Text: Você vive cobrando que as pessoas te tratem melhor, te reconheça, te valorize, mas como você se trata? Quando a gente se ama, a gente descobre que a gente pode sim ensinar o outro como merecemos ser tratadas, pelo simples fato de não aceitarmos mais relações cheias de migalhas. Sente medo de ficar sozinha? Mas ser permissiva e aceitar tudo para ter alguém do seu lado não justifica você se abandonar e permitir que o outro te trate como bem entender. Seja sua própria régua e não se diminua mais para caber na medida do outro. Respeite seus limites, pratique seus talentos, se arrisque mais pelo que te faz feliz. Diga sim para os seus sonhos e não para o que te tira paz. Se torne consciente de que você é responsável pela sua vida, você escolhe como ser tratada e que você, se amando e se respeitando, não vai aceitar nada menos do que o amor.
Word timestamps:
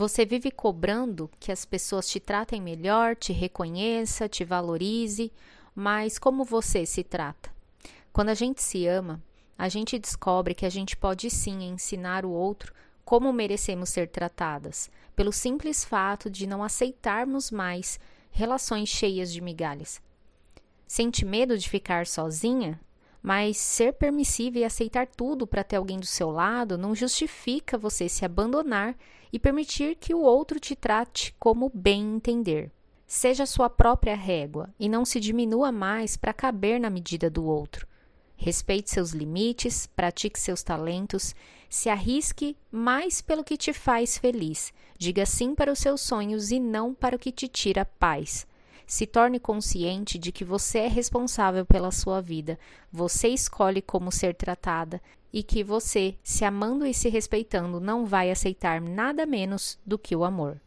Você 0.00 0.24
vive 0.24 0.50
cobrando 0.50 1.30
que 1.38 1.52
as 1.52 1.66
pessoas 1.66 2.08
te 2.08 2.18
tratem 2.18 2.58
melhor, 2.58 3.14
te 3.14 3.34
reconheça, 3.34 4.30
te 4.30 4.46
valorize, 4.46 5.30
mas 5.74 6.18
como 6.18 6.42
você 6.42 6.86
se 6.86 7.04
trata? 7.04 7.50
Quando 8.10 8.30
a 8.30 8.34
gente 8.34 8.62
se 8.62 8.86
ama, 8.86 9.22
a 9.58 9.68
gente 9.68 9.98
descobre 9.98 10.54
que 10.54 10.64
a 10.64 10.70
gente 10.70 10.96
pode 10.96 11.28
sim 11.28 11.64
ensinar 11.64 12.24
o 12.24 12.30
outro 12.30 12.72
como 13.04 13.30
merecemos 13.30 13.90
ser 13.90 14.08
tratadas, 14.08 14.90
pelo 15.14 15.30
simples 15.30 15.84
fato 15.84 16.30
de 16.30 16.46
não 16.46 16.62
aceitarmos 16.62 17.50
mais 17.50 18.00
relações 18.30 18.88
cheias 18.88 19.30
de 19.30 19.42
migalhas. 19.42 20.00
Sente 20.86 21.26
medo 21.26 21.58
de 21.58 21.68
ficar 21.68 22.06
sozinha? 22.06 22.80
Mas 23.22 23.58
ser 23.58 23.92
permissiva 23.92 24.58
e 24.58 24.64
aceitar 24.64 25.06
tudo 25.06 25.46
para 25.46 25.64
ter 25.64 25.76
alguém 25.76 25.98
do 25.98 26.06
seu 26.06 26.30
lado 26.30 26.78
não 26.78 26.94
justifica 26.94 27.76
você 27.76 28.08
se 28.08 28.24
abandonar 28.24 28.96
e 29.32 29.38
permitir 29.38 29.96
que 29.96 30.14
o 30.14 30.20
outro 30.20 30.58
te 30.58 30.74
trate 30.74 31.34
como 31.38 31.70
bem 31.72 32.16
entender. 32.16 32.70
Seja 33.06 33.44
sua 33.44 33.68
própria 33.68 34.14
régua 34.14 34.70
e 34.78 34.88
não 34.88 35.04
se 35.04 35.20
diminua 35.20 35.70
mais 35.70 36.16
para 36.16 36.32
caber 36.32 36.80
na 36.80 36.88
medida 36.88 37.28
do 37.28 37.44
outro. 37.44 37.86
Respeite 38.36 38.90
seus 38.90 39.10
limites, 39.10 39.86
pratique 39.86 40.40
seus 40.40 40.62
talentos, 40.62 41.34
se 41.68 41.90
arrisque 41.90 42.56
mais 42.72 43.20
pelo 43.20 43.44
que 43.44 43.56
te 43.56 43.72
faz 43.72 44.16
feliz. 44.16 44.72
Diga 44.96 45.26
sim 45.26 45.54
para 45.54 45.70
os 45.70 45.78
seus 45.78 46.00
sonhos 46.00 46.50
e 46.50 46.58
não 46.58 46.94
para 46.94 47.16
o 47.16 47.18
que 47.18 47.30
te 47.30 47.48
tira 47.48 47.84
paz. 47.84 48.46
Se 48.90 49.06
torne 49.06 49.38
consciente 49.38 50.18
de 50.18 50.32
que 50.32 50.44
você 50.44 50.80
é 50.80 50.88
responsável 50.88 51.64
pela 51.64 51.92
sua 51.92 52.20
vida, 52.20 52.58
você 52.90 53.28
escolhe 53.28 53.80
como 53.80 54.10
ser 54.10 54.34
tratada 54.34 55.00
e 55.32 55.44
que 55.44 55.62
você, 55.62 56.16
se 56.24 56.44
amando 56.44 56.84
e 56.84 56.92
se 56.92 57.08
respeitando, 57.08 57.78
não 57.78 58.04
vai 58.04 58.32
aceitar 58.32 58.80
nada 58.80 59.24
menos 59.24 59.78
do 59.86 59.96
que 59.96 60.16
o 60.16 60.24
amor. 60.24 60.60